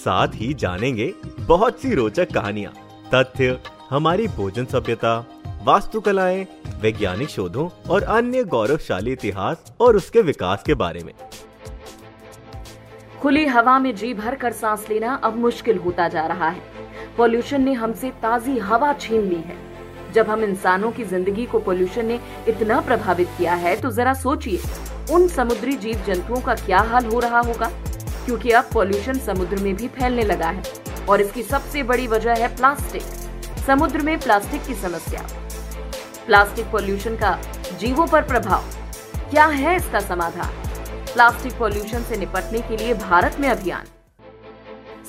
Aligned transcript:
साथ 0.00 0.34
ही 0.34 0.52
जानेंगे 0.54 1.12
बहुत 1.40 1.80
सी 1.80 1.94
रोचक 1.94 2.32
कहानियाँ, 2.34 2.72
तथ्य, 3.14 3.58
हमारी 3.90 4.26
भोजन 4.28 4.64
सभ्यता, 4.64 5.18
वास्तुकलाएँ, 5.64 6.46
वैज्ञानिक 6.80 7.28
शोधों 7.28 7.68
और 7.90 8.02
अन्य 8.02 8.44
गौरवशाली 8.46 9.12
इतिहास 9.12 9.72
और 9.80 9.96
उसके 9.96 10.22
विकास 10.22 10.62
के 10.62 10.74
बारे 10.74 11.02
में। 11.04 11.12
खुली 13.22 13.44
हवा 13.46 13.78
में 13.78 13.94
जी 13.94 14.12
भर 14.14 14.34
कर 14.34 14.52
सांस 14.52 14.86
लेना 14.90 15.14
अब 15.24 15.36
मुश्किल 15.36 15.78
होता 15.78 16.08
जा 16.08 16.26
रहा 16.26 16.48
है। 16.48 16.62
पॉल्यूशन 17.16 17.62
ने 17.62 17.72
हमसे 17.72 18.10
ताजी 18.22 18.58
हवा 18.58 18.92
छीन 18.92 19.20
ली 19.22 19.40
है। 19.40 19.56
जब 20.12 20.30
हम 20.30 20.44
इंसानों 20.44 20.90
की 20.90 21.04
ज़िंदगी 21.04 21.44
को 21.46 21.58
पोल्यूशन 21.58 22.06
ने 22.06 22.18
इतना 22.48 22.80
प्रभावित 22.80 23.28
किया 23.38 23.54
है 23.56 23.76
तो 23.80 23.90
जरा 23.90 24.14
सोचिए, 24.14 24.60
उन 25.12 25.28
समुद्री 25.28 25.72
जीव 25.76 26.02
जंतुओं 26.06 26.40
का 26.40 26.54
क्या 26.56 26.78
हाल 26.80 27.06
हो 27.06 27.20
रहा 27.20 27.40
होगा? 27.40 27.70
क्योंकि 28.24 28.50
अब 28.50 28.64
पॉल्यूशन 28.74 29.18
समुद्र 29.18 29.56
में 29.56 29.76
भी 29.76 29.88
फैलने 29.88 30.22
लगा 30.22 30.48
है 30.48 30.62
और 31.08 31.20
इसकी 31.20 31.42
सबसे 31.42 31.82
बड़ी 31.82 32.06
वजह 32.06 32.34
है 32.34 32.56
प्लास्टिक। 32.56 33.02
समुद्र 33.66 34.02
में 34.02 34.20
प्लास्टिक 34.20 34.66
की 34.66 34.74
समस्या। 34.74 35.26
प्लास्टिक 36.26 36.66
पॉल्यूशन 36.66 37.16
का 37.16 37.38
जीवों 37.78 38.06
पर 38.06 38.22
प्रभाव। 38.22 38.64
क्या 39.30 39.46
है 39.46 39.76
इसका 39.76 40.00
समाधान? 40.00 40.50
प्लास्टिक 41.14 41.58
पॉल्यूशन 41.58 42.02
से 42.02 42.16
निपटने 42.16 42.58
के 42.58 42.76
लिए 42.76 42.94
भारत 42.94 43.36
में 43.40 43.48
अभियान। 43.48 43.84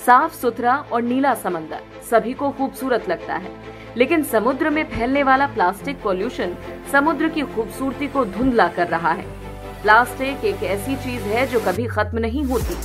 साफ़ 0.06 0.36
सुथरा 0.36 0.76
और 0.92 1.02
नीला 1.02 1.34
समंदर 1.34 1.80
सभी 2.12 2.34
को 2.34 2.52
खूबसूरत 2.52 3.10
लगता 3.10 3.36
है। 3.36 3.52
लेकिन 3.98 4.24
समुद्र 4.24 4.70
में 4.70 4.84
फैलने 4.90 5.24
वाला 5.24 5.48
प्लास्टिक 5.48 6.02
पॉल्यूशन 6.02 6.56
समुद्र 6.92 7.30
की 7.30 7.42
खूबसूरती 7.42 8.08
को 8.08 8.26
धुंधला 8.26 8.68
कर 8.68 8.88
रहा 8.88 9.12
है। 9.12 9.41
प्लास्टिक 9.82 10.44
एक 10.46 10.64
ऐसी 10.64 10.96
चीज़ 10.96 11.24
है 11.24 11.46
जो 11.48 11.60
कभी 11.60 11.86
खत्म 11.88 12.20
नहीं 12.20 12.44
होती। 12.46 12.76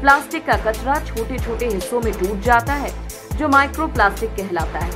प्लास्टिक 0.00 0.44
का 0.46 0.56
कचरा 0.64 0.94
छोटे 1.06 1.38
छोटे 1.38 1.66
हिस्सों 1.66 2.00
में 2.00 2.12
टूट 2.12 2.40
जाता 2.40 2.72
है, 2.72 2.90
जो 3.36 3.48
माइक्रो 3.48 3.86
प्लास्टिक 3.88 4.30
कहलाता 4.30 4.78
है। 4.78 4.90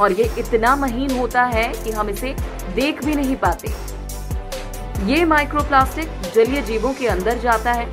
और 0.00 0.12
ये 0.12 0.30
इतना 0.38 0.74
महीन 0.76 1.16
होता 1.18 1.42
है 1.44 1.66
कि 1.74 1.90
हम 1.90 2.10
इसे 2.10 2.34
देख 2.74 3.04
भी 3.04 3.14
नहीं 3.14 3.36
पाते। 3.36 3.68
ये 5.06 5.24
माइक्रो 5.24 5.62
प्लास्टिक 5.62 6.08
जलीय 6.34 6.62
जीवों 6.62 6.92
के 6.94 7.06
अंदर 7.06 7.38
जाता 7.38 7.72
है, 7.72 7.86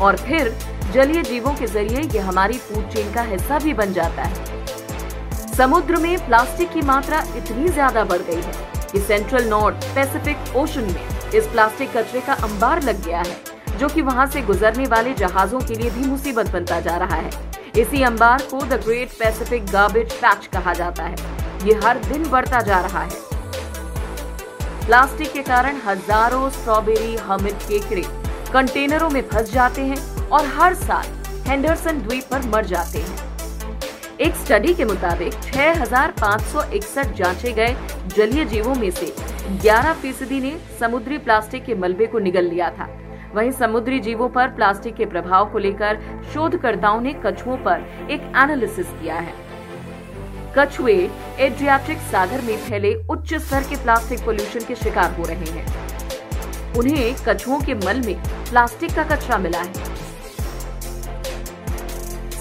और 0.00 0.16
फिर 0.18 0.54
जलीय 0.92 1.22
जीवों 1.22 1.54
के 1.54 1.66
ज़रिए 1.66 2.00
ये 2.04 2.18
हमारी 2.20 2.58
फ़ूड 2.58 2.88
चेन 2.90 3.12
का 3.14 3.22
हिस्सा 3.24 3.58
भी 3.58 3.74
बन 3.74 3.92
जाता 3.92 4.22
है। 4.22 5.54
समुद्र 5.56 5.96
में 5.96 6.26
प्लास्टिक 6.26 6.72
की 6.72 6.80
मात्रा 6.82 7.20
इतनी 7.36 7.68
ज़्यादा 7.68 8.04
बढ़ 8.04 8.22
गई 8.22 8.42
है 8.42 8.52
कि 8.92 9.00
सेंट्रल, 9.00 9.48
नॉर्थ 9.48 9.84
पैसिफिक 9.94 10.56
ओशन 10.56 10.84
में 10.84 11.15
इस 11.36 11.46
प्लास्टिक 11.46 11.96
कचरे 11.96 12.20
का 12.20 12.32
अंबार 12.44 12.82
लग 12.82 13.04
गया 13.04 13.18
है 13.18 13.78
जो 13.78 13.88
कि 13.88 14.02
वहाँ 14.02 14.26
से 14.26 14.42
गुजरने 14.42 14.86
वाले 14.86 15.14
जहाजों 15.14 15.60
के 15.60 15.74
लिए 15.74 15.90
भी 15.90 16.06
मुसीबत 16.06 16.50
बनता 16.52 16.80
जा 16.80 16.96
रहा 16.96 17.16
है। 17.16 17.30
इसी 17.78 18.02
अंबार 18.02 18.42
को 18.50 18.60
the 18.60 18.80
great 18.84 19.10
Pacific 19.18 19.66
garbage 19.66 20.12
patch 20.12 20.46
कहा 20.46 20.72
जाता 20.74 21.02
है। 21.02 21.16
ये 21.66 21.74
हर 21.84 21.98
दिन 22.04 22.28
बढ़ता 22.30 22.60
जा 22.60 22.80
रहा 22.80 23.02
है। 23.02 23.24
प्लास्टिक 24.86 25.32
के 25.32 25.42
कारण 25.42 25.76
हज़ारों 25.86 26.48
स्ट्रॉबेरी 26.50 27.14
हमिद 27.26 27.54
केकड़े 27.68 28.02
कंटेनरों 28.52 29.10
में 29.10 29.22
फंस 29.28 29.52
जाते 29.52 29.82
हैं 29.82 30.28
और 30.28 30.46
हर 30.56 30.74
साल 30.76 31.06
हेंडरसन 31.48 32.00
द्वीप 32.00 32.24
पर 32.30 32.46
मर 32.46 32.64
जाते 32.66 32.98
हैं। 32.98 33.18
एक 34.20 34.34
स्टडी 34.36 34.74
के 34.74 34.84
मुताबिक 34.84 35.32
6,561 35.44 37.12
जांचे 37.16 37.52
गए 37.52 37.76
जलीय 38.16 38.44
जीवों 38.44 38.74
में 38.74 38.90
से 38.90 39.06
11 39.46 39.92
फ़ीसदी 39.92 40.40
ने 40.40 40.56
समुद्री 40.80 41.18
प्लास्टिक 41.18 41.64
के 41.64 41.74
मलबे 41.74 42.06
को 42.06 42.18
निगल 42.18 42.44
लिया 42.44 42.70
था। 42.70 42.88
वहीं 43.34 43.50
समुद्री 43.50 44.00
जीवों 44.00 44.28
पर 44.28 44.48
प्लास्टिक 44.48 44.94
के 44.94 45.06
प्रभाव 45.06 45.50
को 45.52 45.58
लेकर 45.58 46.00
शोधकर्ताओं 46.34 47.00
ने 47.00 47.14
कछुओं 47.26 47.56
पर 47.56 48.08
एक 48.10 48.22
एनालिसिस 48.22 48.86
किया 48.86 49.14
है। 49.14 49.34
कछुए 50.58 51.10
एड्रियाटिक 51.38 51.98
सागर 51.98 52.40
में 52.40 52.56
फैले 52.56 52.94
उच्च 53.10 53.34
स्तर 53.34 53.62
के 53.62 53.76
प्लास्टिक 53.76 54.24
पोल्यूशन 54.24 54.60
के 54.60 54.74
शिकार 54.74 55.14
हो 55.14 55.24
रहे 55.24 55.50
हैं। 55.50 55.66
उन्हें 56.74 57.14
कछुओं 57.28 57.60
के 57.60 57.74
मल 57.74 58.00
में 58.06 58.22
प्लास्टिक 58.50 58.94
का 58.94 59.04
कचरा 59.04 59.38
मिला 59.38 59.58
है। 59.58 59.72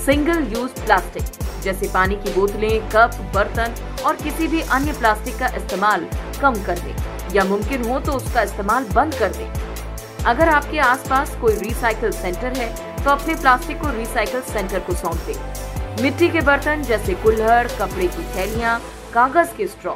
सिंगल 0.05 0.47
यूज़ 0.53 0.83
प्लास्टिक 0.85 1.44
जैसे 1.65 1.89
पानी 1.93 2.15
की 2.15 2.33
बोतलें, 2.33 2.89
कप, 2.89 3.11
बर्तन 3.35 3.75
और 4.05 4.15
किसी 4.15 4.47
भी 4.47 4.61
अन्य 4.71 4.93
प्लास्टिक 4.93 5.37
का 5.39 5.47
इस्तेमाल 5.57 6.07
कम 6.41 6.63
कर 6.65 6.79
दें 6.79 7.35
या 7.35 7.43
मुमकिन 7.43 7.85
हो 7.85 7.99
तो 7.99 8.13
उसका 8.13 8.41
इस्तेमाल 8.41 8.85
बंद 8.93 9.15
कर 9.15 9.31
दें। 9.33 10.25
अगर 10.25 10.49
आपके 10.49 10.79
आसपास 10.79 11.35
कोई 11.41 11.55
रिसाइकल 11.55 12.11
सेंटर 12.13 12.57
है 12.57 12.73
तो 13.03 13.09
अपने 13.11 13.35
प्लास्टिक 13.35 13.81
को 13.81 13.89
रिसाइकल 13.97 14.41
सेंटर 14.43 14.79
को 14.79 14.93
सौंप 14.95 15.25
दें। 15.27 16.03
मिट्टी 16.03 16.29
के 16.29 16.41
बर्तन 16.41 16.81
जैसे 16.83 17.13
कुल्हड़, 17.13 17.67
कपड़े 17.69 18.07
की 18.07 18.23
थैलियाँ, 18.35 18.79
कागज़ 19.13 19.55
के 19.57 19.67
स्ट्रॉ 19.67 19.93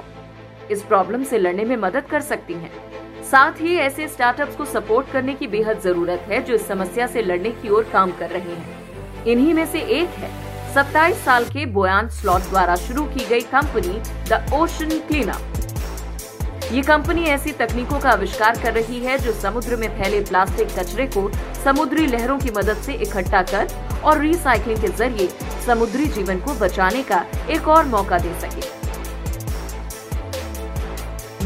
इस 0.72 0.82
प्रॉब्लम 0.82 1.24
से 1.24 1.38
लड़ने 1.38 1.64
में 1.66 1.76
मदद 1.78 2.06
कर 2.12 2.22
सकती 2.24 2.54
हैं। 2.54 2.72
साथ 3.32 3.62
ही 3.62 3.76
ऐसे 3.78 4.08
स्टार्टअप्स 4.08 4.56
को 4.56 4.66
सपोर्ट 4.66 5.12
करने 5.12 5.34
की 5.34 5.48
बेहद 5.48 5.80
ज़रूरत 5.80 6.26
है, 6.30 6.42
जो 6.44 6.54
इस 6.54 6.68
समस्या 6.68 7.08
से 7.08 7.22
लड़ने 7.22 7.50
की 7.52 7.70
ओर 7.70 7.90
काम 7.94 8.12
कर 8.12 8.30
रहे 8.30 8.56
हैं। 8.56 9.26
इन्हीं 9.26 9.54
में 9.54 9.66
से 9.66 9.80
एक 9.80 10.10
है 10.18 10.30
27 10.70 11.24
साल 11.26 11.46
के 11.46 11.66
बोयान 11.66 12.10
स्लॉट 12.12 12.42
द्वारा 12.50 12.76
शुरू 12.78 13.04
की 13.06 13.26
गई 13.26 13.42
कंपनी 13.52 14.02
द 14.30 14.46
ओशन 14.54 14.90
क्लीनअप। 15.08 15.42
ये 16.72 16.82
कंपनी 16.82 17.24
ऐसी 17.26 17.52
तकनीकों 17.52 18.00
का 18.00 18.10
आविष्कार 18.10 18.60
कर 18.64 18.74
रही 18.74 19.00
है 19.00 19.18
जो 19.20 19.32
समुद्र 19.34 19.76
में 19.76 19.88
फैले 19.98 20.20
प्लास्टिक 20.22 20.68
कचरे 20.80 21.06
को 21.08 21.30
समुद्री 21.64 22.06
लहरों 22.08 22.38
की 22.40 22.52
मदद 22.58 22.82
से 22.84 22.94
इकट्ठा 23.06 23.42
कर 23.44 23.68
और 24.04 24.20
रिसाइकलिंग 24.20 24.82
के 24.82 24.88
ज़रिए 24.98 25.28
समुद्री 25.66 26.06
जीवन 26.10 26.40
को 26.40 26.54
बचाने 26.60 27.02
का 27.04 27.26
एक 27.50 27.68
और 27.68 27.86
मौका 27.88 28.20
दे 28.20 28.34
सके। 28.42 28.78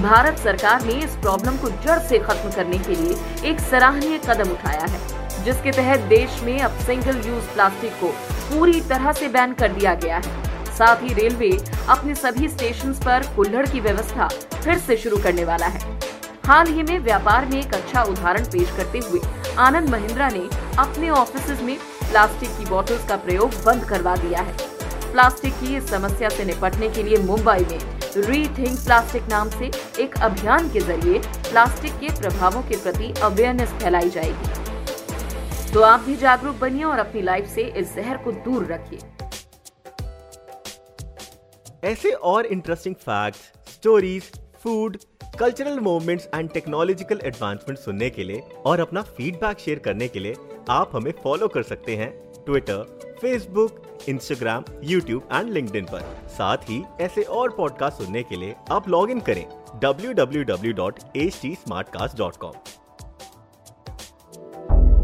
भारत 0.01 0.37
सरकार 0.39 0.85
ने 0.85 0.93
इस 1.03 1.15
प्रॉब्लम 1.17 1.57
को 1.57 1.69
जड़ 1.85 1.99
से 2.01 2.19
खत्म 2.19 2.51
करने 2.51 2.77
के 2.79 2.95
लिए 2.95 3.49
एक 3.51 3.59
सराहनीय 3.61 4.17
कदम 4.27 4.51
उठाया 4.51 4.85
है, 4.85 4.99
जिसके 5.43 5.71
तहत 5.71 5.99
देश 6.09 6.41
में 6.43 6.59
अब 6.59 6.79
सिंगल 6.85 7.27
यूज़ 7.27 7.53
प्लास्टिक 7.53 7.93
को 8.03 8.13
पूरी 8.43 8.81
तरह 8.81 9.11
से 9.11 9.27
बैन 9.29 9.53
कर 9.53 9.73
दिया 9.73 9.93
गया 9.95 10.17
है। 10.17 10.41
साथ 10.67 11.03
ही 11.03 11.13
रेलवे 11.13 11.51
अपने 11.89 12.15
सभी 12.15 12.47
स्टेशन 12.49 12.93
पर 13.05 13.33
कुल्हड़ 13.35 13.65
की 13.67 13.79
व्यवस्था 13.79 14.27
फिर 14.55 14.77
से 14.77 14.97
शुरू 14.97 15.17
करने 15.17 15.45
वाला 15.45 15.67
है। 15.67 15.91
हाल 16.45 16.67
ही 16.67 16.83
में 16.83 16.97
व्यापार 16.99 17.45
में 17.45 17.57
एक 17.59 17.73
अच्छा 17.73 18.03
उदाहरण 18.03 18.45
पेश 18.45 18.71
करते 18.77 18.99
हुए 18.99 19.19
आनंद 19.59 19.89
महिंद्रा 19.89 20.29
ने 20.29 20.47
अपने 20.79 21.09
ऑफ़िस 21.11 21.61
में 21.61 21.75
प्लास्टिक 22.01 22.49
की 22.49 22.65
बोतल्स 22.65 23.07
का 23.09 23.15
प्रयोग 23.17 23.53
बंद 23.65 23.85
करवा 23.85 24.15
दिया 24.15 24.39
है। 24.39 24.55
प्लास्टिक 25.11 25.53
की 25.53 25.75
इस 25.75 25.89
समस्या 25.89 26.29
से 26.29 26.45
निपटने 26.45 26.89
के 26.89 27.03
लिए 27.03 27.17
मुंबई 27.17 27.65
में 27.71 27.79
रीथिंक 28.17 28.79
प्लास्टिक 28.79 29.23
नाम 29.29 29.49
से 29.49 29.71
एक 29.99 30.17
अभियान 30.21 30.69
के 30.69 30.79
ज़रिए 30.79 31.19
प्लास्टिक 31.49 31.93
के 31.99 32.09
प्रभावों 32.19 32.61
के 32.61 32.77
प्रति 32.77 33.13
अवेयरनेस 33.23 33.69
फैलाई 33.81 34.09
जाएगी। 34.09 34.62
तो 35.73 35.81
आप 35.81 35.99
भी 35.99 36.15
जागरूक 36.15 36.55
बनिए 36.55 36.83
और 36.83 36.99
अपनी 36.99 37.21
लाइफ 37.21 37.45
से 37.45 37.61
इस 37.61 37.95
जहर 37.95 38.17
को 38.17 38.31
दूर 38.31 38.65
रखिए। 38.65 38.99
ऐसे 41.83 42.11
और 42.11 42.45
interesting 42.45 42.95
facts 42.95 43.73
stories 43.73 44.31
food 44.63 44.97
cultural 45.39 45.79
movements 45.79 46.29
and 46.35 46.49
technological 46.49 47.19
advancement 47.23 47.79
सुनने 47.79 48.09
के 48.09 48.23
लिए 48.23 48.43
और 48.65 48.79
अपना 48.79 49.01
फीडबैक 49.01 49.59
शेयर 49.59 49.79
करने 49.79 50.07
के 50.07 50.19
लिए 50.19 50.35
आप 50.69 50.91
हमें 50.93 51.13
फॉलो 51.23 51.47
कर 51.47 51.63
सकते 51.63 51.95
हैं 51.95 52.33
Twitter 52.45 52.83
Facebook 53.21 53.99
Instagram 54.09 54.63
YouTube 54.83 55.29
and 55.33 55.49
LinkedIn 55.49 55.85
पर। 55.85 56.01
साथ 56.27 56.57
ही 56.57 56.83
ऐसे 57.01 57.23
और 57.39 57.49
पॉडकास्ट 57.49 57.97
सुनने 57.97 58.23
के 58.23 58.35
लिए 58.35 58.55
आप 58.71 58.89
लॉग 58.89 59.11
इन 59.11 59.19
करें 59.19 59.45
www.htsmartcast.com 59.85 62.82